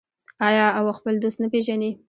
[0.47, 1.91] آیا او خپل دوست نه پیژني؟